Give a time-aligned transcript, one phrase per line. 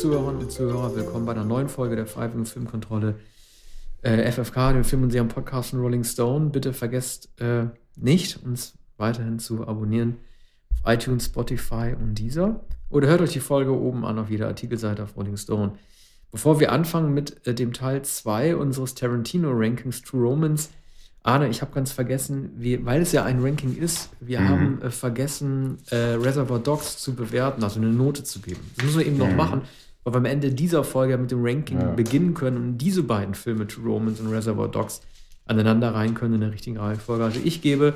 [0.00, 3.16] Zuhörerinnen und Zuhörer, willkommen bei einer neuen Folge der Freiwilligen Filmkontrolle
[4.00, 6.48] äh, FFK, dem Film- und Serien-Podcast von Rolling Stone.
[6.48, 7.64] Bitte vergesst äh,
[7.96, 10.16] nicht, uns weiterhin zu abonnieren
[10.72, 12.64] auf iTunes, Spotify und dieser.
[12.88, 15.72] Oder hört euch die Folge oben an auf jeder Artikelseite auf Rolling Stone.
[16.30, 20.70] Bevor wir anfangen mit äh, dem Teil 2 unseres Tarantino-Rankings True Romance,
[21.22, 24.48] Arne, ich habe ganz vergessen, wie, weil es ja ein Ranking ist, wir mhm.
[24.48, 28.60] haben äh, vergessen, äh, Reservoir Dogs zu bewerten, also eine Note zu geben.
[28.76, 29.24] Das müssen wir eben mhm.
[29.24, 29.62] noch machen,
[30.04, 31.90] weil wir am Ende dieser Folge mit dem Ranking ja.
[31.92, 35.02] beginnen können und diese beiden Filme, True Romance und Reservoir Dogs,
[35.46, 37.24] aneinander rein können in der richtigen Reihenfolge.
[37.24, 37.94] Also ich gebe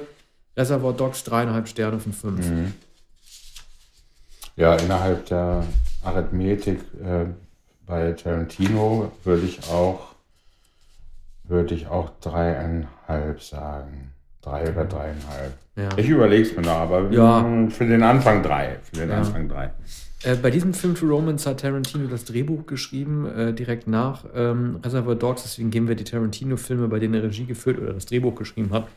[0.56, 2.48] Reservoir Dogs dreieinhalb Sterne von fünf.
[2.48, 2.72] Mhm.
[4.56, 5.64] Ja, innerhalb der
[6.02, 7.26] Arithmetik äh,
[7.86, 10.14] bei Tarantino würde ich auch
[11.44, 14.12] würde ich auch dreieinhalb sagen.
[14.40, 15.54] Drei oder dreieinhalb.
[15.76, 15.88] Ja.
[15.96, 17.68] Ich überlege es mir noch, aber ja.
[17.70, 18.78] für den Anfang drei.
[18.82, 19.18] Für den ja.
[19.18, 19.70] Anfang drei.
[20.24, 24.80] Äh, bei diesem Film To Romance hat Tarantino das Drehbuch geschrieben, äh, direkt nach ähm,
[24.82, 25.42] Reservoir Dogs.
[25.42, 28.88] Deswegen gehen wir die Tarantino-Filme, bei denen er Regie geführt oder das Drehbuch geschrieben hat,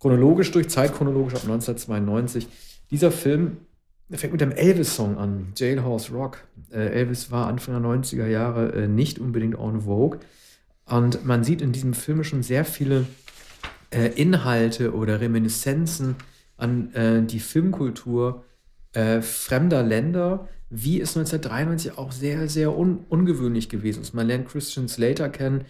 [0.00, 2.48] chronologisch durch, zeitchronologisch ab 1992.
[2.90, 3.58] Dieser Film
[4.10, 6.38] fängt mit dem Elvis-Song an, Jailhouse Rock.
[6.72, 10.18] Äh, Elvis war Anfang der 90er Jahre äh, nicht unbedingt en vogue.
[10.86, 13.06] Und man sieht in diesem Film schon sehr viele
[13.90, 16.16] äh, Inhalte oder Reminiszenzen
[16.56, 18.44] an die Filmkultur
[18.92, 24.12] fremder Länder, wie es 1993 auch sehr, sehr un ungewöhnlich gewesen ist.
[24.12, 25.64] Man lernt Christian Slater kennen,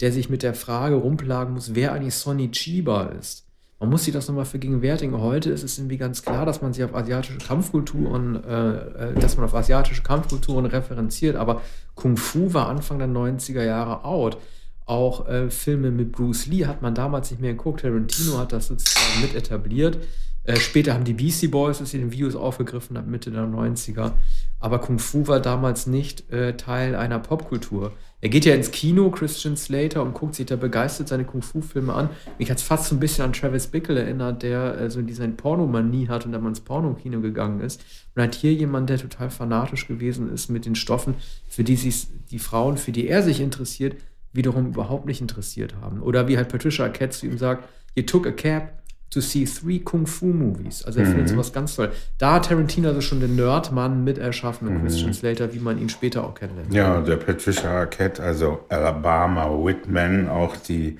[0.00, 3.46] der sich mit der Frage rumplagen muss, wer eigentlich Sonny Chiba ist.
[3.78, 5.18] Man muss sich das nochmal vergegenwärtigen.
[5.18, 9.38] Heute ist es irgendwie ganz klar, dass man sich auf asiatische Kampfkulturen, äh, äh, dass
[9.38, 11.62] man auf asiatische Kampfkulturen referenziert, aber
[11.94, 14.36] Kung Fu war Anfang der 90er Jahre out.
[14.84, 17.80] Auch äh, Filme mit Bruce Lee hat man damals nicht mehr geguckt.
[17.80, 19.98] Tarantino hat das sozusagen mit etabliert.
[20.44, 24.12] Äh, später haben die Beastie Boys das in den Videos aufgegriffen ab Mitte der 90er.
[24.60, 27.92] Aber Kung Fu war damals nicht äh, Teil einer Popkultur.
[28.20, 31.94] Er geht ja ins Kino, Christian Slater, und guckt sich da begeistert seine Kung Fu-Filme
[31.94, 32.10] an.
[32.38, 35.26] Mich hat es fast so ein bisschen an Travis Bickle erinnert, der äh, so diese
[35.28, 37.82] Pornomanie hat und dann mal ins Porno-Kino gegangen ist.
[38.14, 41.14] Und hat hier jemand, der total fanatisch gewesen ist mit den Stoffen,
[41.48, 43.96] für die sich die Frauen, für die er sich interessiert,
[44.32, 46.02] wiederum überhaupt nicht interessiert haben.
[46.02, 48.79] Oder wie halt Patricia Arquette zu ihm sagt, you took a cab
[49.10, 50.84] to see three Kung Fu Movies.
[50.84, 51.10] Also er mhm.
[51.10, 51.90] findet sowas ganz toll.
[52.18, 54.82] Da hat Tarantino also schon den Nerdmann mit erschaffen mit mhm.
[54.86, 56.72] Christian Slater, wie man ihn später auch kennenlernt.
[56.72, 60.98] Ja, der Patricia Arquette, also Alabama Whitman, auch die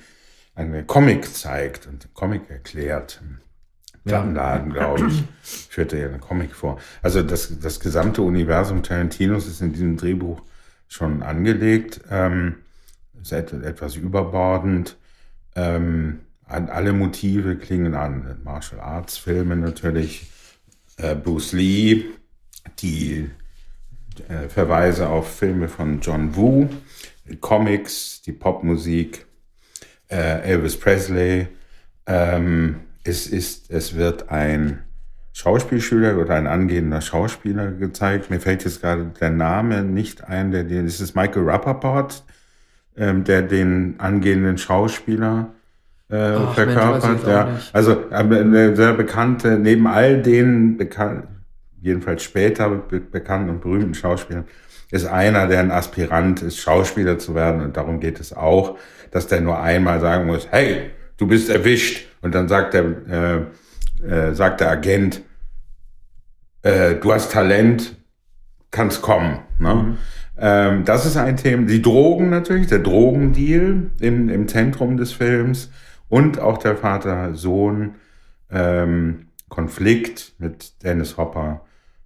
[0.55, 3.21] eine Comic zeigt und den Comic erklärt.
[4.03, 4.73] Plattenladen, ja.
[4.73, 5.23] glaube ich,
[5.69, 6.79] führte ja einen Comic vor.
[7.01, 10.41] Also das, das gesamte Universum Tarantinos ist in diesem Drehbuch
[10.87, 12.01] schon angelegt.
[12.09, 12.55] Ähm,
[13.21, 14.97] ist etwas überbordend.
[15.55, 16.21] Ähm,
[16.51, 18.39] alle Motive klingen an.
[18.43, 20.29] Martial Arts Filme natürlich,
[20.97, 22.05] äh, Bruce Lee,
[22.79, 23.29] die
[24.27, 26.69] äh, Verweise auf Filme von John Woo,
[27.39, 29.25] Comics, die Popmusik,
[30.09, 31.47] äh, Elvis Presley.
[32.05, 34.83] Ähm, es ist, es wird ein
[35.33, 38.29] Schauspielschüler oder ein angehender Schauspieler gezeigt.
[38.29, 42.23] Mir fällt jetzt gerade der Name nicht ein, der, das ist Michael Rappaport,
[42.97, 45.53] ähm, der den angehenden Schauspieler
[46.11, 47.27] äh, Ach, verkörpert.
[47.27, 47.59] ja.
[47.73, 51.23] Also äh, eine sehr bekannte, neben all den bekannt,
[51.81, 54.45] jedenfalls später be bekannten und berühmten Schauspielern,
[54.91, 57.61] ist einer, der ein Aspirant ist, Schauspieler zu werden.
[57.61, 58.77] Und darum geht es auch,
[59.11, 62.07] dass der nur einmal sagen muss, hey, du bist erwischt.
[62.21, 63.47] Und dann sagt der,
[64.03, 65.21] äh, äh, sagt der Agent,
[66.61, 67.95] äh, du hast Talent,
[68.69, 69.39] kannst kommen.
[69.59, 69.73] Ne?
[69.73, 69.97] Mhm.
[70.37, 71.67] Ähm, das ist ein Thema.
[71.67, 75.69] Die Drogen natürlich, der Drogendeal im, im Zentrum des Films
[76.11, 77.95] und auch der Vater-Sohn
[78.51, 81.61] ähm, Konflikt mit Dennis Hopper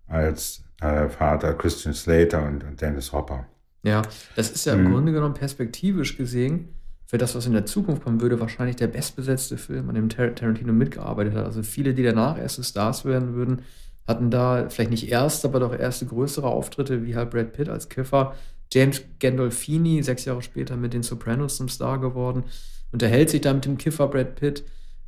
[0.07, 3.47] als äh, Vater Christian Slater und, und, Dennis Hopper.
[3.83, 4.03] Ja,
[4.35, 4.91] das ist ja im mhm.
[4.91, 6.69] Grunde genommen perspektivisch gesehen
[7.07, 10.71] für das, was in der Zukunft kommen würde, wahrscheinlich der bestbesetzte Film, an dem Tarantino
[10.71, 11.45] mitgearbeitet hat.
[11.45, 13.63] Also viele, die danach erste Stars werden würden,
[14.07, 17.89] hatten da vielleicht nicht erste, aber doch erste größere Auftritte, wie halt Brad Pitt als
[17.89, 18.35] Kiffer.
[18.71, 22.43] James Gandolfini, sechs Jahre später mit den Sopranos zum Star geworden,
[22.91, 24.63] unterhält sich da mit dem Kiffer Brad Pitt.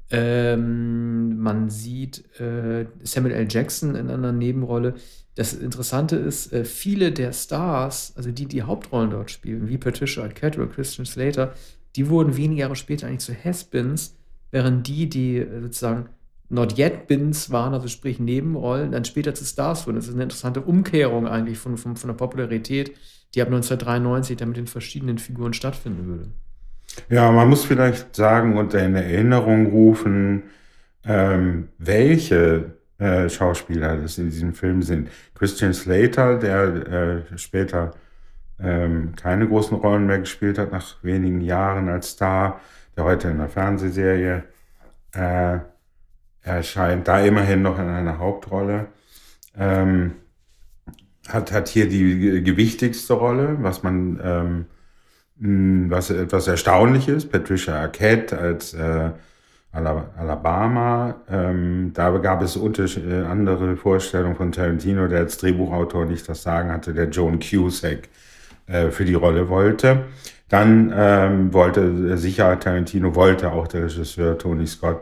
[0.09, 3.47] Ähm, man sieht äh, Samuel L.
[3.49, 4.95] Jackson in einer Nebenrolle.
[5.35, 10.23] Das Interessante ist, äh, viele der Stars, also die, die Hauptrollen dort spielen, wie Patricia
[10.23, 11.53] Arquette oder Christian Slater,
[11.95, 14.15] die wurden wenige Jahre später eigentlich zu Has-Beens,
[14.51, 16.09] während die, die äh, sozusagen
[16.49, 19.97] Not Yet Bins waren, also sprich Nebenrollen, dann später zu Stars wurden.
[19.97, 22.95] Das ist eine interessante Umkehrung eigentlich von, von, von der Popularität,
[23.35, 26.31] die ab 1993 dann mit den verschiedenen Figuren stattfinden würde.
[27.09, 30.43] Ja, man muss vielleicht sagen und in Erinnerung rufen,
[31.05, 35.09] ähm, welche äh, Schauspieler das in diesem Film sind.
[35.35, 36.63] Christian Slater, der
[37.31, 37.93] äh, später
[38.59, 42.59] ähm, keine großen Rollen mehr gespielt hat nach wenigen Jahren als Star,
[42.95, 44.43] der heute in einer Fernsehserie
[45.13, 45.59] äh,
[46.41, 48.87] erscheint, da immerhin noch in einer Hauptrolle.
[49.57, 50.13] Ähm,
[51.27, 54.65] hat, hat hier die gewichtigste Rolle, was man ähm,
[55.39, 57.31] was etwas erstaunlich ist.
[57.31, 59.11] Patricia Arquette als äh,
[59.71, 61.15] Alabama.
[61.29, 66.71] Ähm, da gab es äh, andere Vorstellungen von Tarantino, der als Drehbuchautor nicht das Sagen
[66.71, 68.09] hatte, der Joan Cusack
[68.67, 70.05] äh, für die Rolle wollte.
[70.49, 75.01] Dann ähm, wollte sicher Tarantino wollte auch der Regisseur Tony Scott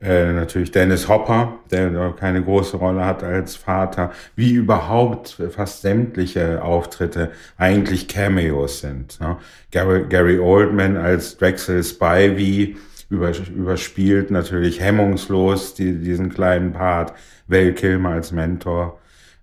[0.00, 6.62] äh, natürlich Dennis Hopper, der keine große Rolle hat als Vater, wie überhaupt fast sämtliche
[6.62, 9.20] Auftritte eigentlich Cameos sind.
[9.20, 9.36] Ne?
[9.70, 12.76] Gary, Gary Oldman als Drexel Spivey
[13.10, 17.12] überspielt natürlich hemmungslos die, diesen kleinen Part.
[17.48, 19.00] Val Kilmer als Mentor.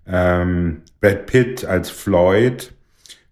[0.07, 2.71] Ähm, Brad Pitt als Floyd.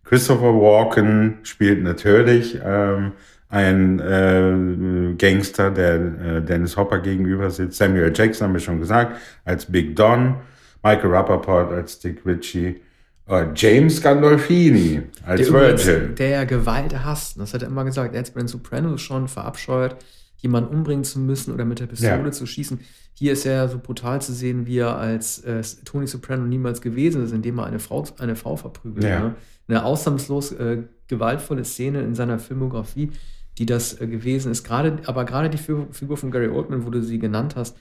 [0.04, 3.14] Christopher Walken spielt natürlich ähm,
[3.50, 7.78] ein äh, Gangster, der äh, Dennis Hopper gegenüber sitzt.
[7.78, 10.36] Samuel Jackson haben wir schon gesagt, als Big Don.
[10.84, 12.82] Michael Rappaport als Dick Ritchie.
[13.28, 16.10] Uh, James Gandolfini als der Virgil.
[16.10, 17.40] Der ja Gewalt hasst.
[17.40, 18.14] Das hat er immer gesagt.
[18.14, 19.96] Er hat es bei den Sopranos schon verabscheut
[20.46, 22.32] jemanden umbringen zu müssen oder mit der Pistole ja.
[22.32, 22.80] zu schießen.
[23.14, 27.24] Hier ist er so brutal zu sehen, wie er als äh, Tony Soprano niemals gewesen
[27.24, 29.06] ist, indem er eine Frau, eine Frau verprügelt.
[29.06, 29.20] Ja.
[29.20, 29.36] Ne?
[29.68, 33.12] Eine ausnahmslos äh, gewaltvolle Szene in seiner Filmografie,
[33.58, 34.64] die das äh, gewesen ist.
[34.64, 37.78] Gerade, aber gerade die Figur von Gary Oldman, wo du sie genannt hast,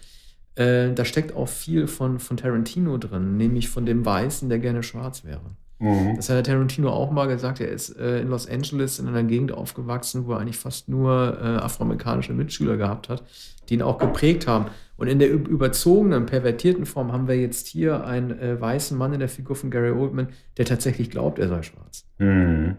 [0.56, 4.82] äh, da steckt auch viel von, von Tarantino drin, nämlich von dem Weißen, der gerne
[4.82, 5.56] schwarz wäre.
[5.80, 6.14] Mhm.
[6.16, 7.60] Das hat der Tarantino auch mal gesagt.
[7.60, 11.38] Er ist äh, in Los Angeles in einer Gegend aufgewachsen, wo er eigentlich fast nur
[11.40, 13.24] äh, afroamerikanische Mitschüler gehabt hat,
[13.68, 14.66] die ihn auch geprägt haben.
[14.96, 19.18] Und in der überzogenen, pervertierten Form haben wir jetzt hier einen äh, weißen Mann in
[19.18, 22.06] der Figur von Gary Oldman, der tatsächlich glaubt, er sei schwarz.
[22.18, 22.76] Mhm.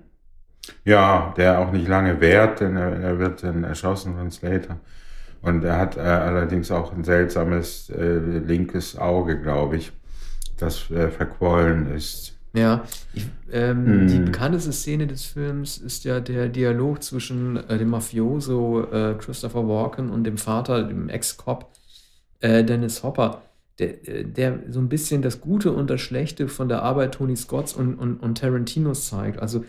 [0.84, 4.78] Ja, der auch nicht lange währt, denn er, er, wird dann erschossen von Slater.
[5.42, 9.92] Und er hat äh, allerdings auch ein seltsames äh, linkes Auge, glaube ich,
[10.58, 12.36] das äh, verquollen ist.
[12.54, 12.84] Ja,
[13.14, 14.08] ich, ähm, mm.
[14.08, 19.68] die bekannteste Szene des Films ist ja der Dialog zwischen äh, dem Mafioso äh, Christopher
[19.68, 21.70] Walken und dem Vater, dem Ex-Cop
[22.40, 23.42] äh, Dennis Hopper,
[23.80, 27.74] der, der so ein bisschen das Gute und das Schlechte von der Arbeit Tony Scotts
[27.74, 29.40] und, und, und Tarantinos zeigt.
[29.40, 29.66] Also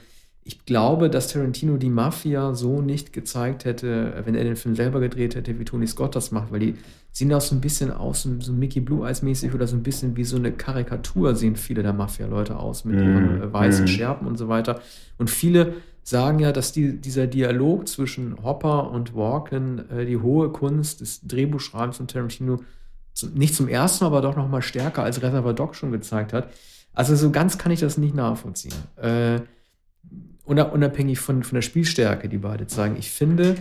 [0.46, 5.00] ich glaube, dass Tarantino die Mafia so nicht gezeigt hätte, wenn er den Film selber
[5.00, 6.74] gedreht hätte, wie Tony Scott das macht, weil die
[7.10, 10.16] sehen auch so ein bisschen aus, so Mickey Blue Eyes mäßig oder so ein bisschen
[10.16, 13.02] wie so eine Karikatur sehen viele der Mafia-Leute aus mit mm.
[13.02, 13.88] ihren äh, weißen mm.
[13.88, 14.80] Schärpen und so weiter.
[15.18, 20.50] Und viele sagen ja, dass die, dieser Dialog zwischen Hopper und Walken äh, die hohe
[20.50, 22.60] Kunst des Drehbuchschreibens von Tarantino
[23.14, 26.32] zu, nicht zum ersten Mal, aber doch noch mal stärker als Reservoir Dog schon gezeigt
[26.32, 26.50] hat.
[26.92, 28.74] Also so ganz kann ich das nicht nachvollziehen.
[28.96, 29.40] Äh,
[30.46, 32.96] unabhängig von, von der Spielstärke, die beide zeigen.
[32.96, 33.56] Ich finde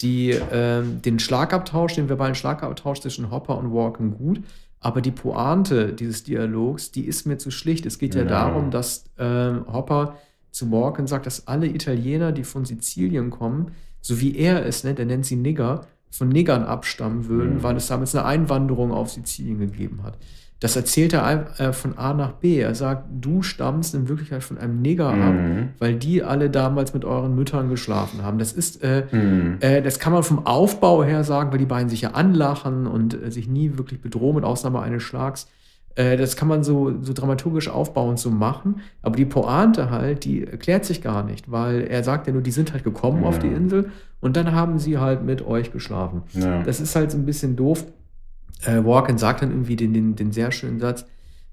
[0.00, 4.42] die, äh, den Schlagabtausch, den verbalen Schlagabtausch zwischen Hopper und Walken gut,
[4.80, 7.86] aber die Pointe dieses Dialogs, die ist mir zu schlicht.
[7.86, 10.16] Es geht ja, ja darum, dass äh, Hopper
[10.50, 14.98] zu Walken sagt, dass alle Italiener, die von Sizilien kommen, so wie er es nennt,
[14.98, 17.62] er nennt sie Nigger, von Niggern abstammen würden, mhm.
[17.62, 20.18] weil es damals eine Einwanderung auf Sizilien gegeben hat.
[20.60, 22.58] Das erzählt er äh, von A nach B.
[22.58, 25.22] Er sagt, du stammst in Wirklichkeit von einem Neger mhm.
[25.22, 28.38] ab, weil die alle damals mit euren Müttern geschlafen haben.
[28.38, 29.58] Das ist, äh, mhm.
[29.60, 33.14] äh, das kann man vom Aufbau her sagen, weil die beiden sich ja anlachen und
[33.14, 35.48] äh, sich nie wirklich bedrohen, mit Ausnahme eines Schlags.
[35.96, 38.80] Äh, das kann man so, so dramaturgisch aufbauend so machen.
[39.02, 42.50] Aber die Pointe halt, die erklärt sich gar nicht, weil er sagt ja nur, die
[42.50, 43.26] sind halt gekommen mhm.
[43.26, 46.22] auf die Insel und dann haben sie halt mit euch geschlafen.
[46.32, 46.62] Ja.
[46.62, 47.84] Das ist halt so ein bisschen doof
[48.62, 51.04] äh, Walken sagt dann irgendwie den, den, den sehr schönen Satz,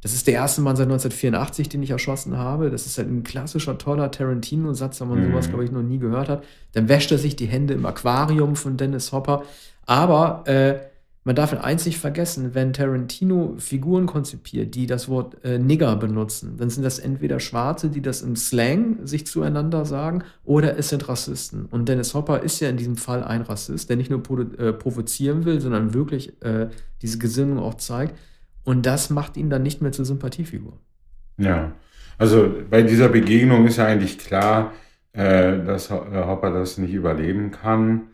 [0.02, 2.72] das ist der erste Mann seit 1984, den ich erschossen habe.
[2.72, 5.32] Das ist halt ein klassischer, toller Tarantino-Satz, wenn man mhm.
[5.32, 6.44] sowas, glaube ich, noch nie gehört hat.
[6.74, 9.44] Dann wäscht er sich die Hände im Aquarium von Dennis Hopper.
[9.86, 10.80] Aber äh,
[11.24, 16.58] man darf eins nicht vergessen, wenn Tarantino Figuren konzipiert, die das Wort äh, Nigger benutzen,
[16.58, 21.08] dann sind das entweder Schwarze, die das im Slang sich zueinander sagen, oder es sind
[21.08, 21.66] Rassisten.
[21.66, 24.22] Und Dennis Hopper ist ja in diesem Fall ein Rassist, der nicht nur
[24.58, 26.70] äh, provozieren will, sondern wirklich äh,
[27.04, 28.18] diese Gesinnung auch zeigt.
[28.64, 30.74] Und das macht ihn dann nicht mehr zur Sympathiefigur.
[31.38, 31.72] Ja,
[32.18, 34.74] also bei dieser Begegnung ist ja eigentlich klar,
[35.14, 38.08] äh, dass Hopper das nicht überleben kann.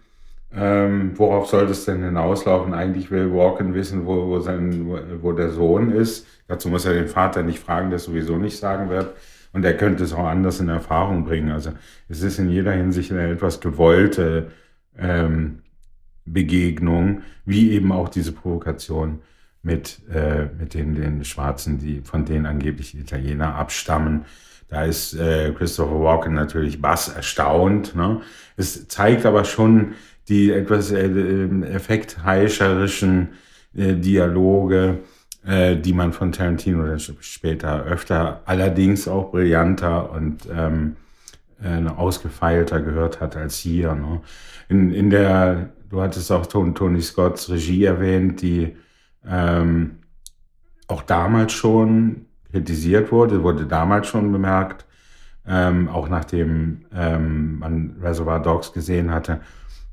[0.54, 2.74] Ähm, worauf soll das denn hinauslaufen?
[2.74, 4.88] Eigentlich will Walken wissen, wo, wo, sein,
[5.22, 6.26] wo, der Sohn ist.
[6.48, 9.16] Dazu muss er den Vater nicht fragen, der sowieso nicht sagen wird.
[9.52, 11.52] Und er könnte es auch anders in Erfahrung bringen.
[11.52, 11.72] Also
[12.08, 14.52] es ist in jeder Hinsicht eine etwas gewollte
[14.98, 15.60] ähm,
[16.26, 19.22] Begegnung, wie eben auch diese Provokation
[19.64, 24.26] mit, äh, mit den, den Schwarzen, die von denen angeblich die Italiener abstammen.
[24.70, 27.96] Da ist äh, Christopher Walken natürlich bass erstaunt.
[27.96, 28.22] Ne?
[28.58, 29.94] Es zeigt aber schon
[30.30, 31.08] die etwas äh,
[31.64, 33.30] effektheischerischen
[33.76, 35.00] äh, Dialoge,
[35.46, 40.98] äh, die man von Tarantino später öfter, allerdings auch brillanter und ähm,
[41.64, 43.96] äh, ausgefeilter gehört hat als hier.
[43.96, 44.22] Ne?
[44.70, 48.76] In, in der, du hattest auch Tony Scotts Regie erwähnt, die
[49.26, 50.00] ähm,
[50.88, 54.86] auch damals schon kritisiert wurde, wurde damals schon bemerkt,
[55.48, 59.40] ähm, auch nachdem ähm, man Reservoir Dogs gesehen hatte,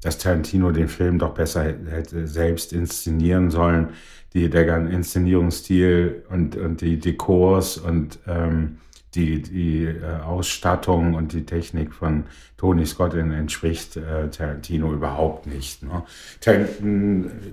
[0.05, 3.89] dass Tarantino den Film doch besser hätte selbst inszenieren sollen.
[4.35, 8.79] Die, der Inszenierungsstil und, und die Dekors und ähm,
[9.15, 12.25] die, die äh, Ausstattung und die Technik von
[12.57, 15.83] Tony Scott entspricht äh, Tarantino überhaupt nicht.
[15.85, 16.03] Ne?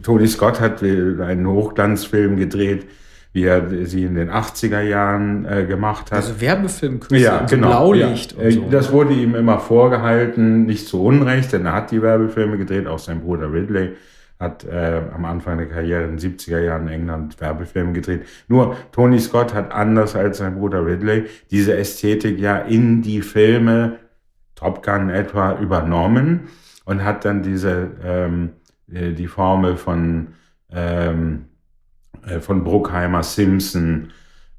[0.01, 2.87] Tony Scott hat einen Hochglanzfilm gedreht,
[3.33, 6.17] wie er sie in den 80er Jahren äh, gemacht hat.
[6.17, 8.45] Also Werbefilmkünstler, ja, genau, Blaulicht ja.
[8.45, 8.69] und so.
[8.69, 12.99] Das wurde ihm immer vorgehalten, nicht zu Unrecht, denn er hat die Werbefilme gedreht, auch
[12.99, 13.93] sein Bruder Ridley
[14.41, 18.25] hat äh, am Anfang der Karriere in den 70er Jahren in England Werbefilme gedreht.
[18.47, 23.99] Nur Tony Scott hat anders als sein Bruder Ridley diese Ästhetik ja in die Filme
[24.55, 26.49] Top Gun etwa übernommen
[26.85, 28.49] und hat dann diese ähm,
[28.91, 30.29] äh, die Formel von
[30.71, 31.45] ähm,
[32.25, 34.11] äh, von Bruckheimer Simpson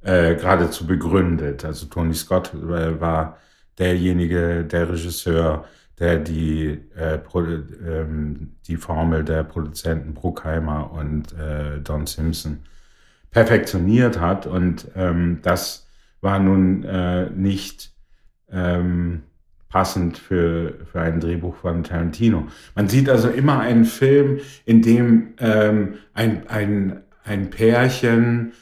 [0.02, 1.64] äh, geradezu begründet.
[1.64, 3.38] Also Tony Scott äh, war
[3.78, 5.64] derjenige, der Regisseur,
[5.98, 7.18] der die, äh,
[7.86, 12.60] ähm, die Formel der Produzenten Bruckheimer und äh, Don Simpson
[13.30, 14.46] perfektioniert hat.
[14.46, 15.86] Und ähm, das
[16.20, 17.92] war nun äh, nicht
[18.50, 19.22] ähm,
[19.68, 22.46] passend für, für ein Drehbuch von Tarantino.
[22.74, 28.52] Man sieht also immer einen Film, in dem ähm, ein, ein, ein Pärchen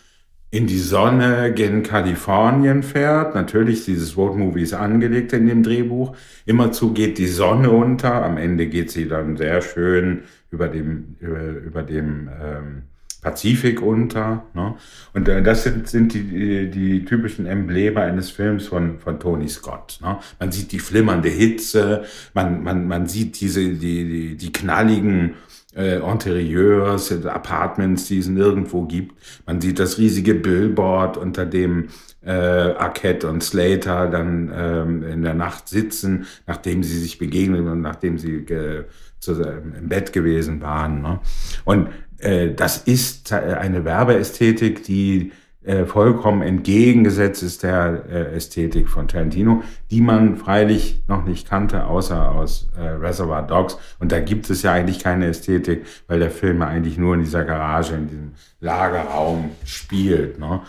[0.50, 3.34] in die Sonne gen Kalifornien fährt.
[3.34, 6.16] Natürlich, dieses Roadmovie ist angelegt in dem Drehbuch.
[6.44, 8.24] Immerzu geht die Sonne unter.
[8.24, 12.82] Am Ende geht sie dann sehr schön über dem, über, über dem ähm,
[13.22, 14.44] Pazifik unter.
[14.54, 14.74] Ne?
[15.12, 19.48] Und äh, das sind, sind die, die, die typischen Embleme eines Films von, von Tony
[19.48, 20.00] Scott.
[20.02, 20.18] Ne?
[20.40, 25.34] Man sieht die flimmernde Hitze, man, man, man sieht diese, die, die, die knalligen
[25.74, 29.14] äh, Interieurs, Apartments, die es nirgendwo gibt.
[29.46, 31.88] Man sieht das riesige Billboard, unter dem
[32.24, 37.80] äh, Arquette und Slater dann ähm, in der Nacht sitzen, nachdem sie sich begegnen und
[37.80, 38.84] nachdem sie äh,
[39.18, 41.02] zu, im Bett gewesen waren.
[41.02, 41.20] Ne?
[41.64, 49.08] Und äh, das ist eine Werbeästhetik, die äh, vollkommen entgegengesetzt ist der äh, Ästhetik von
[49.08, 53.76] Tarantino, die man freilich noch nicht kannte, außer aus äh, Reservoir Dogs.
[53.98, 57.20] Und da gibt es ja eigentlich keine Ästhetik, weil der Film ja eigentlich nur in
[57.20, 60.38] dieser Garage, in diesem Lagerraum spielt.
[60.38, 60.62] Ne?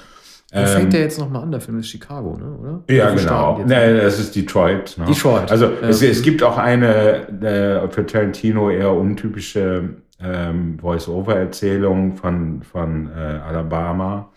[0.53, 1.51] Wo fängt ähm, der jetzt nochmal an?
[1.51, 2.57] Der Film ist Chicago, ne?
[2.59, 2.83] oder?
[2.93, 3.59] Ja, genau.
[3.65, 4.97] Nee, das ist Detroit.
[4.97, 5.05] Ne?
[5.05, 5.49] Detroit.
[5.49, 5.87] Also ja.
[5.87, 14.30] es, es gibt auch eine äh, für Tarantino eher untypische ähm, Voice-Over-Erzählung von, von Alabama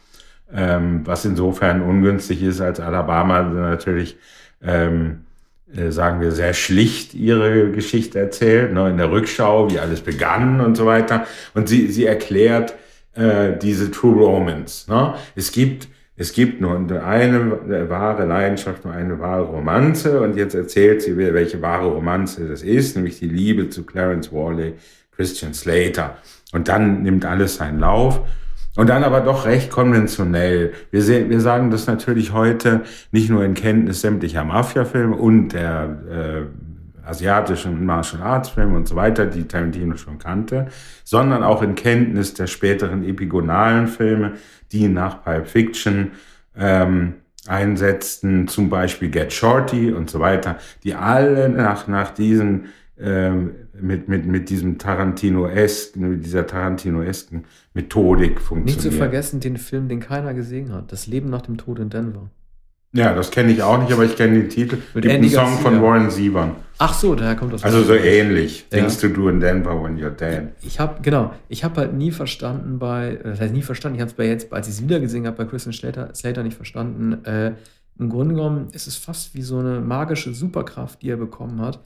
[0.54, 4.16] ähm, was insofern ungünstig ist, als Alabama natürlich,
[4.62, 5.24] ähm,
[5.74, 10.60] äh, sagen wir, sehr schlicht ihre Geschichte erzählt, ne, in der Rückschau, wie alles begann
[10.60, 11.26] und so weiter.
[11.54, 12.74] Und sie, sie erklärt
[13.14, 14.90] äh, diese True Romance.
[14.90, 15.14] Ne?
[15.34, 20.20] Es gibt es gibt nur eine wahre Leidenschaft, nur eine wahre Romanze.
[20.20, 24.74] Und jetzt erzählt sie, welche wahre Romanze das ist, nämlich die Liebe zu Clarence Worley,
[25.16, 26.16] Christian Slater.
[26.52, 28.20] Und dann nimmt alles seinen Lauf.
[28.76, 30.72] Und dann aber doch recht konventionell.
[30.90, 32.80] Wir, sehen, wir sagen das natürlich heute
[33.12, 38.96] nicht nur in Kenntnis sämtlicher Mafia-Filme und der äh, asiatischen Martial Arts Filme und so
[38.96, 40.66] weiter, die Tarantino schon kannte,
[41.04, 44.32] sondern auch in Kenntnis der späteren epigonalen Filme,
[44.72, 46.12] die nach Pulp Fiction
[46.56, 47.14] ähm,
[47.46, 52.66] einsetzten, zum Beispiel Get Shorty und so weiter, die alle nach, nach diesen
[52.98, 58.66] ähm, mit, mit, mit diesem Tarantino-esken, mit dieser Tarantino-esken Methodik funktioniert.
[58.66, 61.90] Nicht zu vergessen den Film, den keiner gesehen hat, Das Leben nach dem Tod in
[61.90, 62.30] Denver.
[62.92, 64.78] Ja, das kenne ich auch nicht, aber ich kenne den Titel.
[64.94, 65.62] Mit Andy Song Garcia.
[65.62, 66.52] von Warren Zevon.
[66.78, 67.64] Ach so, daher kommt das.
[67.64, 68.66] Also so ähnlich.
[68.70, 68.78] Ja.
[68.78, 70.50] Things to do in Denver when you're dead.
[70.62, 73.96] Ich habe genau, ich habe halt nie verstanden bei, das heißt nie verstanden.
[73.96, 76.44] Ich habe es bei jetzt, als ich es wieder gesehen habe, bei Christian Slater, Slater
[76.44, 77.24] nicht verstanden.
[77.24, 77.54] Äh,
[77.98, 81.80] Im Grunde genommen ist es fast wie so eine magische Superkraft, die er bekommen hat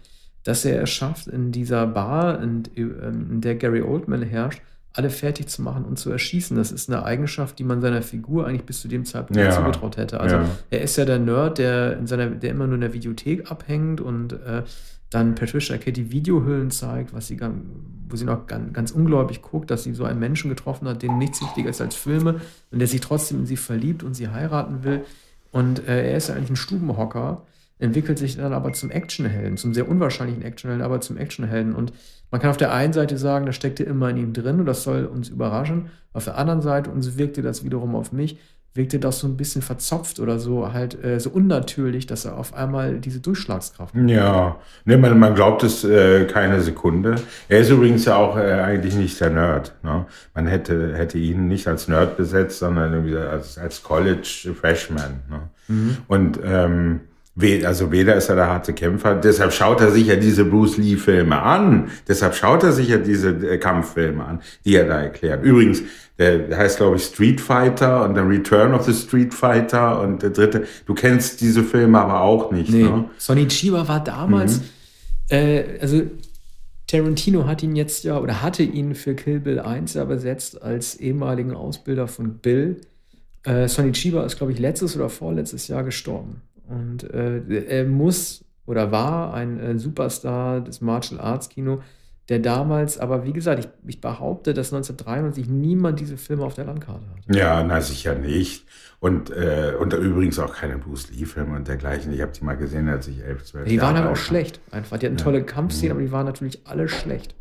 [0.45, 5.11] dass er es schafft, in dieser Bar, in, ähm, in der Gary Oldman herrscht, alle
[5.11, 6.57] fertig zu machen und zu erschießen.
[6.57, 9.51] Das ist eine Eigenschaft, die man seiner Figur eigentlich bis zu dem Zeitpunkt ja.
[9.53, 10.19] zugetraut hätte.
[10.19, 10.49] Also ja.
[10.71, 14.01] er ist ja der Nerd, der in seiner, der immer nur in der Videothek abhängt
[14.01, 14.63] und äh,
[15.11, 17.39] dann Patricia Katie Videohüllen zeigt, was sie
[18.11, 21.19] wo sie noch ganz, ganz ungläubig guckt, dass sie so einen Menschen getroffen hat, dem
[21.19, 22.41] nichts wichtiger ist als Filme
[22.71, 25.05] und der sich trotzdem in sie verliebt und sie heiraten will.
[25.53, 27.43] Und äh, er ist ja eigentlich ein Stubenhocker,
[27.79, 31.75] entwickelt sich dann aber zum Actionhelden, zum sehr unwahrscheinlichen Actionhelden, aber zum Actionhelden.
[31.75, 31.93] Und
[32.31, 34.83] man kann auf der einen Seite sagen, das steckte immer in ihm drin und das
[34.83, 35.91] soll uns überraschen.
[36.13, 38.39] Auf der anderen Seite, und so wirkte das wiederum auf mich,
[38.75, 42.55] wirkte das so ein bisschen verzopft oder so halt äh, so unnatürlich, dass er auf
[42.55, 44.09] einmal diese Durchschlagskraft hat.
[44.09, 47.17] Ja, ne, man, man glaubt es äh, keine Sekunde.
[47.49, 49.75] Er ist übrigens ja auch äh, eigentlich nicht der Nerd.
[49.83, 50.07] Ne?
[50.35, 55.23] Man hätte, hätte ihn nicht als Nerd besetzt, sondern irgendwie als, als College Freshman.
[55.29, 55.41] Ne?
[55.69, 55.97] Mhm.
[56.07, 57.01] Und ähm,
[57.65, 61.41] also weder ist er der harte Kämpfer, deshalb schaut er sich ja diese Bruce Lee-Filme
[61.41, 61.91] an.
[62.07, 65.45] Deshalb schaut er sich ja diese äh, Kampffilme an, die er da erklärt.
[65.45, 65.83] Übrigens,
[66.19, 70.31] der heißt, glaube ich, Street Fighter und der Return of the Street Fighter und der
[70.31, 70.67] dritte.
[70.87, 72.71] Du kennst diese Filme aber auch nicht.
[72.71, 72.83] Nee.
[72.83, 73.09] Ne?
[73.19, 74.65] Sonny Chiba war damals, mhm.
[75.29, 76.03] äh, also
[76.89, 80.97] Tarantino hat ihn jetzt ja oder hatte ihn für Kill Bill 1 ja besetzt als
[80.97, 82.81] ehemaligen Ausbilder von Bill.
[83.45, 86.43] Äh, Sonny Chiba ist, glaube ich, letztes oder vorletztes Jahr gestorben.
[86.69, 91.81] Und äh, er muss oder war ein äh, Superstar des Martial Arts Kino,
[92.29, 96.67] der damals, aber wie gesagt, ich, ich behaupte, dass 1993 niemand diese Filme auf der
[96.67, 97.39] Landkarte hatte.
[97.39, 98.67] Ja, na sicher nicht.
[99.01, 102.13] Und, äh, und übrigens auch keine Bruce Lee-Filme und dergleichen.
[102.13, 104.61] Ich habe die mal gesehen, als ich elf, zwölf Die Jahre waren aber auch schlecht,
[104.71, 104.99] einfach.
[104.99, 105.25] Die hatten ja.
[105.25, 106.01] tolle Kampfszenen, mhm.
[106.01, 107.35] aber die waren natürlich alle schlecht.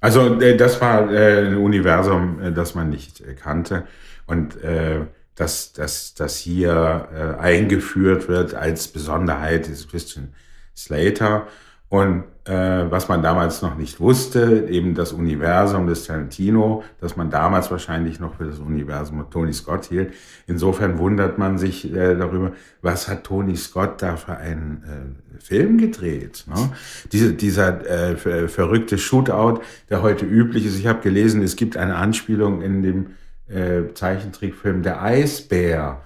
[0.00, 3.84] Also äh, das war äh, ein Universum, äh, das man nicht kannte.
[4.26, 5.02] Und äh,
[5.40, 10.34] dass, dass hier äh, eingeführt wird als Besonderheit ist Christian
[10.76, 11.46] Slater.
[11.88, 17.30] Und äh, was man damals noch nicht wusste, eben das Universum des Tarantino, das man
[17.30, 20.14] damals wahrscheinlich noch für das Universum von Tony Scott hielt.
[20.46, 25.78] Insofern wundert man sich äh, darüber, was hat Tony Scott da für einen äh, Film
[25.78, 26.44] gedreht.
[26.46, 26.70] Ne?
[27.10, 30.78] Diese, dieser äh, verrückte Shootout, der heute üblich ist.
[30.78, 33.06] Ich habe gelesen, es gibt eine Anspielung in dem
[33.50, 36.00] äh, Zeichentrickfilm Der Eisbär.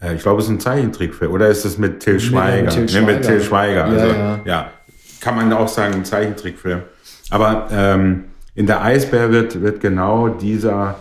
[0.00, 1.32] Äh, ich glaube, es ist ein Zeichentrickfilm.
[1.32, 2.70] Oder ist es mit Till Schweiger?
[2.74, 3.06] Nee, mit Till Schweiger.
[3.06, 3.84] Nee, mit Till Schweiger.
[3.84, 4.40] Also, ja, ja.
[4.44, 4.70] ja,
[5.20, 6.82] kann man auch sagen, ein Zeichentrickfilm.
[7.30, 10.96] Aber ähm, in Der Eisbär wird, wird genau dieser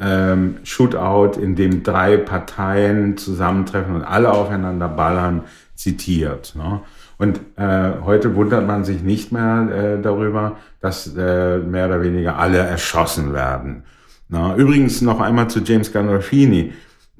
[0.00, 5.42] ähm, Shootout, in dem drei Parteien zusammentreffen und alle aufeinander ballern,
[5.74, 6.54] zitiert.
[6.56, 6.80] Ne?
[7.18, 12.38] Und äh, heute wundert man sich nicht mehr äh, darüber, dass äh, mehr oder weniger
[12.38, 13.84] alle erschossen werden.
[14.28, 16.72] Na, übrigens noch einmal zu James Gandolfini.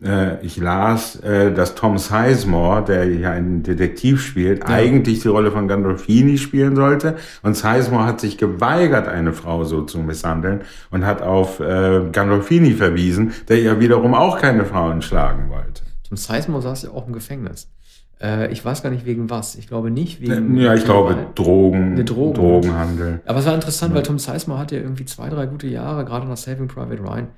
[0.03, 4.75] Äh, ich las, äh, dass Tom Sizemore, der ja einen Detektiv spielt, ja.
[4.75, 7.17] eigentlich die Rolle von Gandolfini spielen sollte.
[7.43, 12.73] Und Sizemore hat sich geweigert, eine Frau so zu misshandeln und hat auf äh, Gandolfini
[12.73, 15.83] verwiesen, der ja wiederum auch keine Frauen schlagen wollte.
[16.09, 17.69] Tom Sizemore saß ja auch im Gefängnis.
[18.25, 19.55] Äh, ich weiß gar nicht wegen was.
[19.57, 20.57] Ich glaube nicht wegen.
[20.57, 23.21] Ja, ich glaube Drogen, Drogen, Drogenhandel.
[23.27, 23.97] Aber es war interessant, ja.
[23.97, 27.29] weil Tom Sizemore hat ja irgendwie zwei, drei gute Jahre, gerade nach Saving Private Ryan.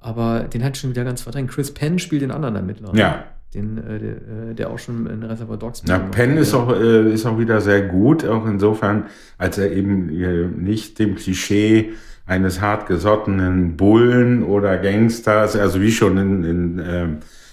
[0.00, 1.50] Aber den hat schon wieder ganz verdrängt.
[1.50, 2.92] Chris Penn spielt den anderen Ermittler.
[2.94, 3.24] Ja.
[3.54, 7.12] Den, äh, der, äh, der, auch schon in Reservoir Dogs Ja, Penn ist auch, äh,
[7.12, 9.06] ist auch wieder sehr gut, auch insofern,
[9.38, 11.92] als er eben äh, nicht dem Klischee
[12.26, 17.06] eines hartgesottenen Bullen oder Gangsters, also wie schon in, in äh,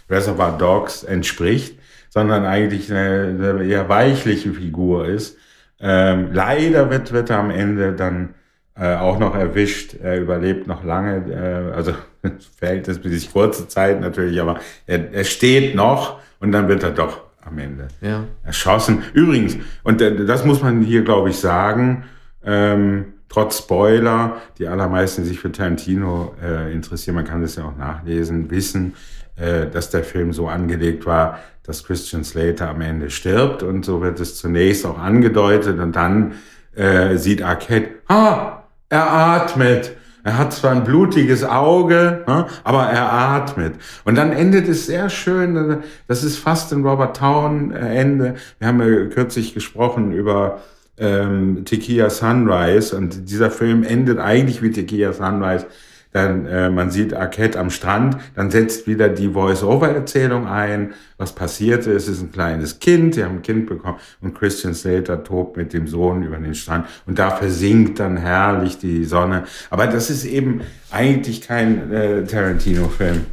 [0.09, 1.78] Reservoir Dogs entspricht,
[2.09, 5.37] sondern eigentlich eine, eine eher weichliche Figur ist.
[5.79, 8.33] Ähm, leider wird, wird er am Ende dann
[8.75, 9.95] äh, auch noch erwischt.
[10.01, 11.93] Er überlebt noch lange, äh, also
[12.57, 17.57] verhältnismäßig kurze Zeit natürlich, aber er, er steht noch und dann wird er doch am
[17.59, 18.25] Ende ja.
[18.43, 19.03] erschossen.
[19.13, 22.05] Übrigens, und äh, das muss man hier, glaube ich, sagen,
[22.43, 27.65] ähm, trotz Spoiler, die allermeisten, die sich für Tarantino äh, interessieren, man kann das ja
[27.65, 28.95] auch nachlesen, wissen,
[29.35, 34.01] äh, dass der Film so angelegt war, dass Christian Slater am Ende stirbt und so
[34.01, 36.33] wird es zunächst auch angedeutet und dann
[36.75, 39.95] äh, sieht Arquette, ah, er atmet.
[40.23, 43.75] Er hat zwar ein blutiges Auge, ne, aber er atmet.
[44.03, 45.83] Und dann endet es sehr schön.
[46.07, 48.35] Das ist fast ein Robert Town Ende.
[48.57, 50.61] Wir haben ja kürzlich gesprochen über
[50.97, 55.67] ähm, Tequila Sunrise und dieser Film endet eigentlich wie Tequila Sunrise
[56.11, 61.91] dann äh, man sieht Arquette am Strand, dann setzt wieder die Voice-Over-Erzählung ein, was passierte,
[61.91, 65.73] es ist ein kleines Kind, sie haben ein Kind bekommen und Christian Slater tobt mit
[65.73, 69.43] dem Sohn über den Strand und da versinkt dann herrlich die Sonne.
[69.69, 73.25] Aber das ist eben eigentlich kein äh, Tarantino-Film.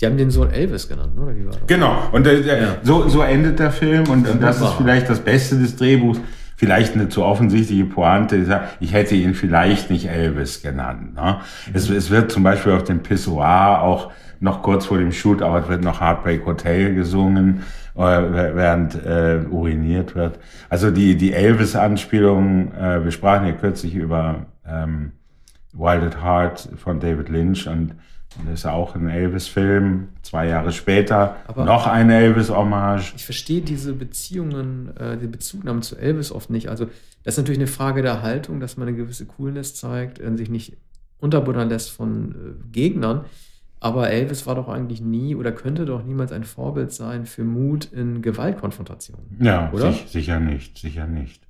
[0.00, 1.66] Die haben den Sohn Elvis genannt, oder wie war das?
[1.66, 2.76] Genau, und äh, ja.
[2.82, 6.20] so, so endet der Film und, und das ist vielleicht das Beste des Drehbuchs
[6.58, 8.62] vielleicht eine zu offensichtliche Pointe.
[8.80, 11.14] Ich hätte ihn vielleicht nicht Elvis genannt.
[11.14, 11.38] Ne?
[11.72, 15.84] Es, es wird zum Beispiel auf dem Pissoir auch noch kurz vor dem Shootout wird
[15.84, 17.62] noch Heartbreak Hotel gesungen,
[17.94, 20.40] äh, während äh, uriniert wird.
[20.68, 25.12] Also die, die Elvis-Anspielung, äh, wir sprachen ja kürzlich über ähm,
[25.72, 27.94] Wild at Heart von David Lynch und
[28.44, 30.08] das ist auch ein Elvis-Film.
[30.22, 33.14] Zwei Jahre später Aber noch eine Elvis-Hommage.
[33.16, 36.68] Ich verstehe diese Beziehungen, äh, die Bezugnahmen zu Elvis oft nicht.
[36.68, 36.86] Also,
[37.24, 40.50] das ist natürlich eine Frage der Haltung, dass man eine gewisse Coolness zeigt, und sich
[40.50, 40.76] nicht
[41.18, 43.24] unterbuttern lässt von äh, Gegnern.
[43.80, 47.86] Aber Elvis war doch eigentlich nie oder könnte doch niemals ein Vorbild sein für Mut
[47.86, 49.38] in Gewaltkonfrontationen.
[49.40, 49.92] Ja, oder?
[49.92, 51.42] Sich, sicher nicht, sicher nicht.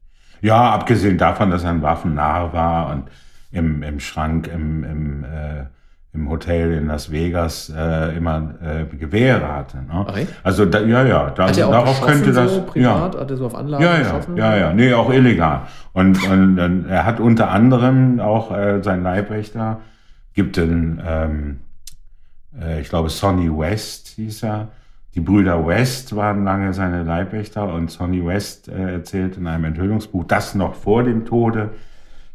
[0.42, 3.04] Ja, abgesehen davon, dass er ein Waffennarr war und
[3.50, 5.64] im, im Schrank, im, im, äh,
[6.12, 9.78] im Hotel in Las Vegas äh, immer äh, Gewehre hatte.
[9.78, 10.06] Ne?
[10.06, 10.26] Okay.
[10.42, 12.54] Also da, ja, ja, da, auch darauf könnte das.
[12.54, 13.20] So privat, ja.
[13.20, 15.62] Hat er so auf Anlage ja, ja, ja, ja, nee, auch illegal.
[15.92, 19.80] Und, und, und er hat unter anderem auch äh, sein Leibwächter
[20.38, 21.60] gibt den, ähm,
[22.60, 24.68] äh, ich glaube Sonny West hieß er.
[25.16, 30.24] Die Brüder West waren lange seine Leibwächter und Sonny West äh, erzählt in einem Enthüllungsbuch,
[30.28, 31.70] das noch vor dem Tode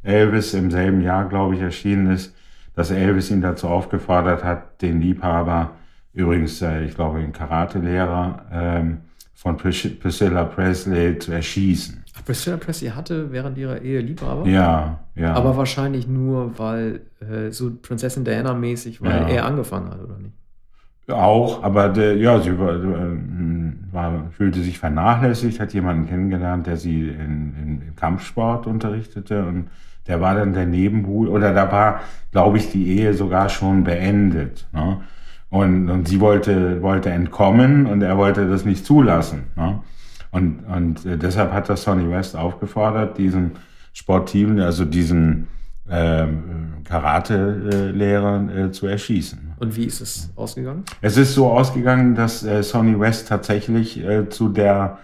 [0.04, 2.36] Elvis im selben Jahr, glaube ich, erschienen ist,
[2.76, 5.72] dass Elvis ihn dazu aufgefordert hat, den Liebhaber,
[6.14, 8.98] übrigens, äh, ich glaube, den Karatelehrer ähm,
[9.34, 12.04] von Priscilla Presley zu erschießen.
[12.16, 14.48] Ach, Priscilla Presley hatte während ihrer Ehe Liebhaber?
[14.48, 15.34] Ja, ja.
[15.34, 19.28] Aber wahrscheinlich nur, weil äh, so Prinzessin Diana mäßig, weil ja.
[19.28, 20.34] er angefangen hat, oder nicht?
[21.10, 22.76] Auch, aber der, ja, sie war,
[23.92, 29.68] war, fühlte sich vernachlässigt, hat jemanden kennengelernt, der sie in, in, in Kampfsport unterrichtete und
[30.08, 34.68] der war dann der Nebenbuhl, oder da war, glaube ich, die Ehe sogar schon beendet.
[34.74, 35.02] Ne?
[35.50, 39.44] Und, und sie wollte, wollte entkommen und er wollte das nicht zulassen.
[39.56, 39.80] Ne?
[40.32, 43.52] Und, und äh, deshalb hat das Sonny West aufgefordert, diesen
[43.94, 45.48] Sportiven, also diesen
[45.88, 46.26] äh,
[46.84, 49.54] Karate-Lehrer äh, zu erschießen.
[49.60, 50.84] Und wie ist es ausgegangen?
[51.02, 54.98] Es ist so ausgegangen, dass äh, Sonny West tatsächlich äh, zu der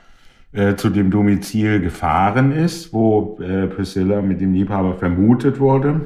[0.51, 6.01] äh, zu dem Domizil gefahren ist, wo äh, Priscilla mit dem Liebhaber vermutet wurde.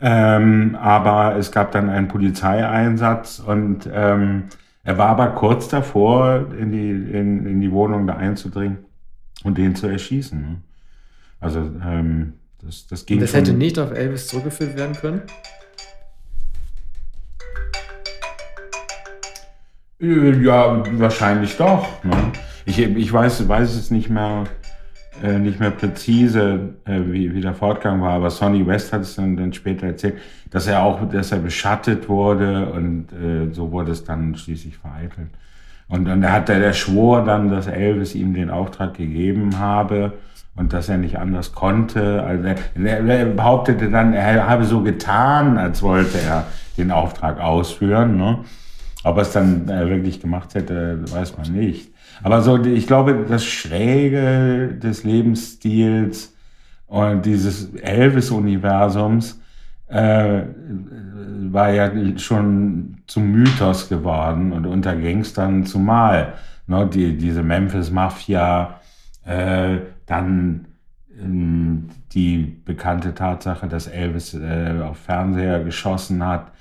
[0.00, 4.44] Ähm, aber es gab dann einen Polizeieinsatz und ähm,
[4.82, 8.78] er war aber kurz davor, in die, in, in die Wohnung da einzudringen
[9.44, 10.40] und den zu erschießen.
[10.40, 10.56] Ne?
[11.38, 13.18] Also ähm, das, das ging.
[13.18, 15.22] Und das hätte nicht auf Elvis zurückgeführt werden können?
[20.00, 22.02] Ja, wahrscheinlich doch.
[22.02, 22.32] Ne?
[22.64, 24.44] Ich, ich weiß, weiß es nicht mehr,
[25.22, 29.16] äh, nicht mehr präzise, äh, wie, wie der Fortgang war, aber Sonny West hat es
[29.16, 30.18] dann, dann später erzählt,
[30.50, 35.28] dass er auch, dass er beschattet wurde und äh, so wurde es dann schließlich vereitelt.
[35.88, 40.14] Und dann hat er, der schwor dann, dass Elvis ihm den Auftrag gegeben habe
[40.56, 42.22] und dass er nicht anders konnte.
[42.22, 42.44] Also
[42.82, 46.46] er, er behauptete dann, er habe so getan, als wollte er
[46.78, 48.16] den Auftrag ausführen.
[48.16, 48.38] Ne?
[49.04, 51.92] Ob er es dann äh, wirklich gemacht hätte, weiß man nicht.
[52.22, 56.34] Aber so, ich glaube, das Schräge des Lebensstils
[56.86, 59.40] und dieses Elvis-Universums
[59.88, 60.42] äh,
[61.50, 66.34] war ja schon zum Mythos geworden und unter Gangstern zumal.
[66.66, 68.80] Ne, die, diese Memphis-Mafia,
[69.24, 70.66] äh, dann
[71.10, 76.52] äh, die bekannte Tatsache, dass Elvis äh, auf Fernseher geschossen hat.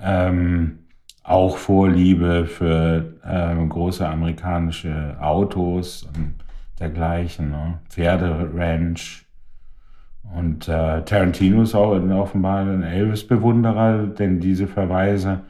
[0.00, 0.80] Ähm,
[1.24, 6.34] auch Vorliebe für äh, große amerikanische Autos und
[6.78, 7.78] dergleichen, ne?
[7.88, 9.24] Pferderanch.
[10.36, 15.40] Und äh, Tarantino ist auch offenbar ein Elvis-Bewunderer, denn diese Verweise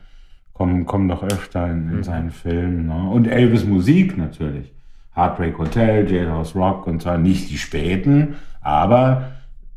[0.52, 2.04] kommen, kommen doch öfter in, in mhm.
[2.04, 2.86] seinen Filmen.
[2.86, 3.10] Ne?
[3.10, 4.72] Und Elvis-Musik natürlich.
[5.14, 9.33] Heartbreak Hotel, Jailhouse Rock und zwar nicht die späten, aber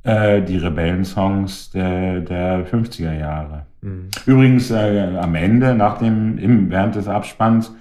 [0.07, 3.65] äh, die Rebellensongs der, der 50er Jahre.
[3.81, 4.09] Mhm.
[4.25, 7.73] Übrigens äh, am Ende, nach dem, im, während des Abspanns,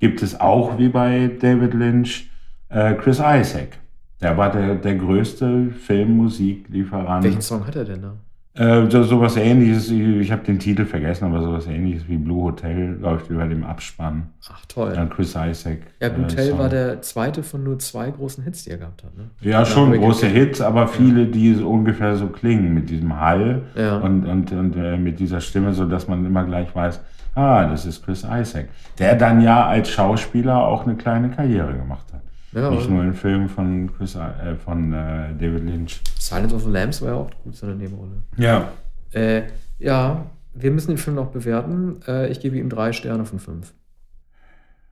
[0.00, 2.30] gibt es auch wie bei David Lynch
[2.68, 3.78] äh, Chris Isaac.
[4.20, 7.24] Der war der, der größte Filmmusiklieferant.
[7.24, 8.16] Welchen Song hat er denn da?
[8.58, 12.98] Äh, so, sowas ähnliches, ich habe den Titel vergessen, aber sowas ähnliches wie Blue Hotel
[13.00, 14.30] läuft über dem Abspann.
[14.50, 14.92] Ach toll.
[14.94, 15.78] Dann Chris Isaac.
[16.00, 19.04] Ja, Blue äh, Hotel war der zweite von nur zwei großen Hits, die er gehabt
[19.04, 19.16] hat.
[19.16, 19.30] Ne?
[19.42, 23.98] Ja, schon große Hits, aber viele, die so ungefähr so klingen mit diesem Hall ja.
[23.98, 27.00] und, und, und äh, mit dieser Stimme, so dass man immer gleich weiß,
[27.36, 28.68] ah, das ist Chris Isaac.
[28.98, 32.22] Der dann ja als Schauspieler auch eine kleine Karriere gemacht hat.
[32.52, 36.00] Ja, Nicht nur in Filmen von, Chris, äh, von äh, David Lynch.
[36.18, 38.22] Silence of the Lambs war ja auch gut seine Nebenrolle.
[38.36, 38.72] Ja.
[39.12, 39.42] Äh,
[39.78, 42.00] ja, wir müssen den Film noch bewerten.
[42.06, 43.74] Äh, ich gebe ihm drei Sterne von fünf.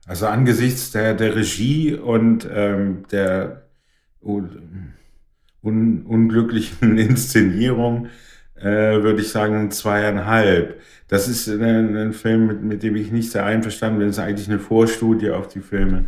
[0.05, 3.63] Also angesichts der, der Regie und ähm, der
[4.21, 4.63] un,
[5.61, 8.07] unglücklichen Inszenierung
[8.55, 10.79] äh, würde ich sagen zweieinhalb.
[11.07, 14.07] Das ist ein, ein Film, mit, mit, dem ich nicht sehr einverstanden bin.
[14.07, 16.05] Das ist eigentlich eine Vorstudie auf die Filme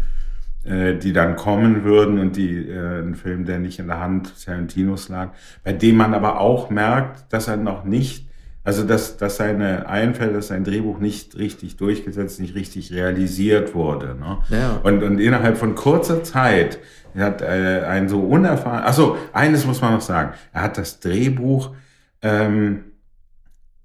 [0.65, 5.07] die dann kommen würden und die äh, ein Film, der nicht in der Hand Tarantinos
[5.07, 5.29] lag,
[5.63, 8.27] bei dem man aber auch merkt, dass er noch nicht,
[8.65, 14.17] also dass, dass seine Einfälle, dass sein Drehbuch nicht richtig durchgesetzt, nicht richtig realisiert wurde.
[14.19, 14.39] Ne?
[14.49, 14.81] Ja.
[14.83, 16.79] Und, und innerhalb von kurzer Zeit
[17.17, 21.73] hat äh, ein so unerfahren, achso, eines muss man noch sagen, er hat das Drehbuch
[22.21, 22.83] ähm,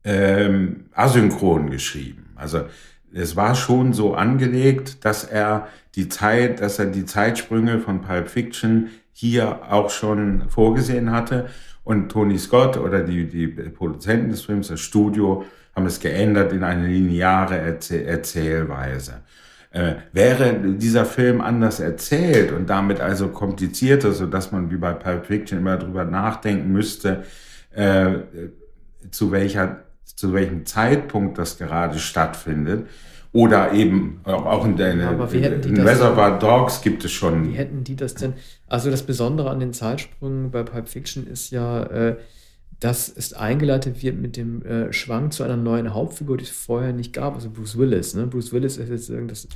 [0.02, 2.32] ähm, asynchron geschrieben.
[2.36, 2.64] Also
[3.14, 8.28] es war schon so angelegt, dass er die Zeit, dass er die Zeitsprünge von Pulp
[8.28, 11.46] Fiction hier auch schon vorgesehen hatte.
[11.84, 15.44] Und Tony Scott oder die, die Produzenten des Films, das Studio,
[15.76, 19.22] haben es geändert in eine lineare Erzähl Erzählweise.
[19.70, 24.92] Äh, wäre dieser Film anders erzählt und damit also komplizierter, so dass man wie bei
[24.92, 27.24] Pulp Fiction immer drüber nachdenken müsste,
[27.72, 28.12] äh,
[29.10, 32.86] zu welcher zu welchem Zeitpunkt das gerade stattfindet.
[33.32, 37.52] Oder eben auch in, der, ja, in Reservoir Dogs gibt es schon.
[37.52, 38.34] Wie hätten die das denn?
[38.68, 42.16] Also das Besondere an den Zeitsprüngen bei Pulp Fiction ist ja, äh,
[42.78, 46.92] dass es eingeleitet wird mit dem äh, Schwank zu einer neuen Hauptfigur, die es vorher
[46.92, 48.14] nicht gab, also Bruce Willis.
[48.14, 48.28] Ne?
[48.28, 49.48] Bruce Willis ist jetzt das,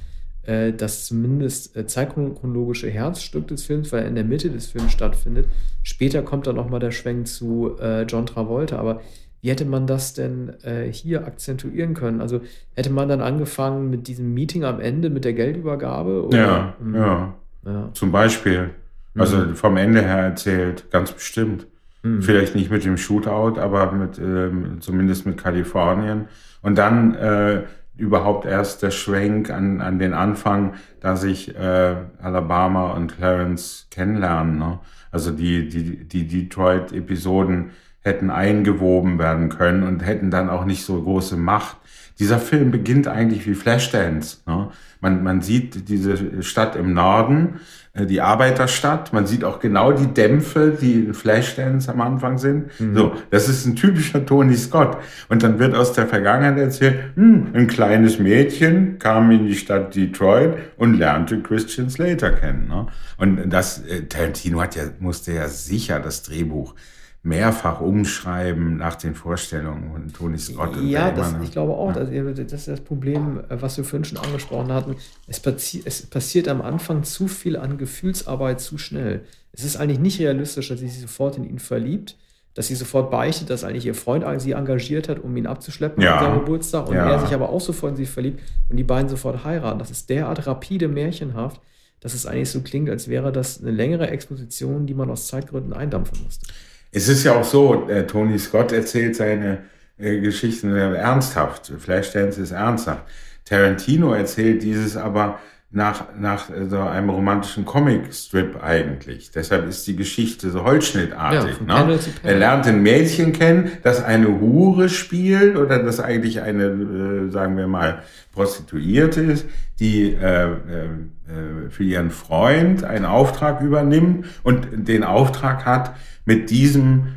[0.43, 4.91] äh, das zumindest äh, zeitchronologische Herzstück des Films, weil er in der Mitte des Films
[4.91, 5.47] stattfindet.
[5.85, 9.03] Später kommt dann nochmal der Schwenk zu äh, John Travolta, aber
[9.41, 12.21] wie hätte man das denn äh, hier akzentuieren können?
[12.21, 12.41] Also
[12.75, 16.27] hätte man dann angefangen mit diesem Meeting am Ende, mit der Geldübergabe?
[16.27, 16.39] Oder?
[16.39, 16.95] Ja, mhm.
[16.95, 17.91] ja, ja.
[17.93, 18.71] Zum Beispiel.
[19.17, 19.55] Also mhm.
[19.55, 21.67] vom Ende her erzählt, ganz bestimmt.
[22.03, 22.23] Mhm.
[22.23, 26.27] Vielleicht nicht mit dem Shootout, aber mit, ähm, zumindest mit Kalifornien.
[26.63, 27.63] Und dann äh,
[27.97, 34.59] überhaupt erst der Schwenk an, an den Anfang, da sich äh, Alabama und Clarence kennenlernen.
[34.59, 34.79] Ne?
[35.11, 37.71] Also die, die, die Detroit-Episoden
[38.09, 41.77] hätten eingewoben werden können und hätten dann auch nicht so große Macht.
[42.19, 44.39] Dieser Film beginnt eigentlich wie Flashdance.
[44.47, 44.71] Ne?
[45.01, 47.61] Man, man sieht diese Stadt im Norden,
[47.93, 49.13] äh, die Arbeiterstadt.
[49.13, 52.69] Man sieht auch genau die Dämpfe, die in Flashdance am Anfang sind.
[52.81, 52.97] Mhm.
[52.97, 54.97] So, das ist ein typischer Tony Scott.
[55.29, 59.95] Und dann wird aus der Vergangenheit erzählt, hm, ein kleines Mädchen kam in die Stadt
[59.95, 62.67] Detroit und lernte Christian Slater kennen.
[62.67, 62.87] Ne?
[63.17, 66.75] Und das, äh, Tarantino hat ja, musste ja sicher das Drehbuch
[67.23, 70.77] mehrfach umschreiben nach den Vorstellungen von Tony Scott.
[70.77, 72.05] Und ja, das, ich glaube auch, ja.
[72.05, 74.97] das, das ist das Problem, äh, was wir vorhin schon angesprochen hatten.
[75.27, 79.23] Es, passi es passiert am Anfang zu viel an Gefühlsarbeit zu schnell.
[79.53, 82.17] Es ist eigentlich nicht realistisch, dass sie sich sofort in ihn verliebt,
[82.55, 86.19] dass sie sofort beichtet, dass eigentlich ihr Freund sie engagiert hat, um ihn abzuschleppen ja.
[86.19, 87.11] an seinem Geburtstag und ja.
[87.11, 89.79] er sich aber auch sofort in sie verliebt und die beiden sofort heiraten.
[89.81, 91.61] Das ist derart rapide, märchenhaft,
[92.01, 95.73] dass es eigentlich so klingt, als wäre das eine längere Exposition, die man aus Zeitgründen
[95.73, 96.47] eindampfen musste.
[96.91, 99.65] Es ist ja auch so, äh, Tony Scott erzählt seine
[99.99, 101.73] äh, Geschichten ernsthaft.
[101.79, 103.05] Flashdance ist ernsthaft.
[103.45, 105.39] Tarantino erzählt dieses aber
[105.71, 109.31] nach, nach äh, so einem romantischen Comicstrip eigentlich.
[109.31, 111.57] Deshalb ist die Geschichte so holzschnittartig.
[111.67, 111.99] Ja, ne?
[112.23, 117.57] Er lernt ein Mädchen kennen, das eine Hure spielt oder das eigentlich eine, äh, sagen
[117.57, 118.03] wir mal,
[118.33, 119.47] Prostituierte ist,
[119.79, 127.15] die äh, äh, für ihren Freund einen Auftrag übernimmt und den Auftrag hat, mit diesem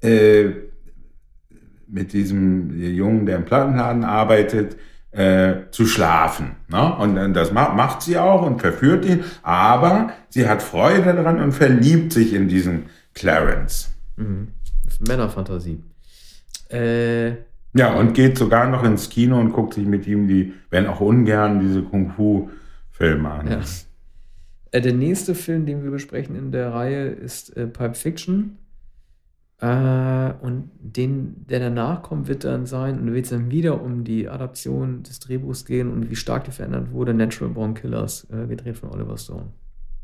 [0.00, 0.50] äh,
[1.88, 4.76] mit diesem Jungen, der im Plattenladen arbeitet,
[5.12, 6.56] äh, zu schlafen.
[6.68, 6.94] Ne?
[6.96, 12.12] Und das macht sie auch und verführt ihn, aber sie hat Freude daran und verliebt
[12.12, 13.94] sich in diesen Clarence.
[14.16, 14.48] Mhm.
[15.06, 15.82] Männerfantasie.
[16.70, 17.30] Äh,
[17.74, 21.00] ja, und geht sogar noch ins Kino und guckt sich mit ihm die, wenn auch
[21.00, 23.50] ungern, diese Kung-Fu-Filme an.
[23.50, 23.60] Ja.
[24.70, 28.58] Äh, der nächste Film, den wir besprechen in der Reihe, ist äh, Pulp Fiction.
[29.58, 34.04] Äh, und den, der danach kommt, wird dann sein, und wird es dann wieder um
[34.04, 38.46] die Adaption des Drehbuchs gehen und wie stark die verändert wurde, Natural Born Killers, äh,
[38.46, 39.46] gedreht von Oliver Stone.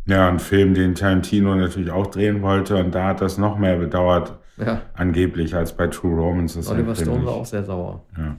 [0.07, 3.77] Ja, ein Film, den Tarantino natürlich auch drehen wollte und da hat das noch mehr
[3.77, 4.81] bedauert, ja.
[4.95, 6.57] angeblich, als bei True Romance.
[6.57, 8.05] Das Oliver Stone war auch sehr sauer.
[8.17, 8.37] Ja.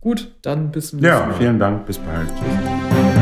[0.00, 1.28] Gut, dann bis zum nächsten Mal.
[1.28, 2.28] Ja, vielen Dank, bis bald.
[2.28, 3.13] Tschüss.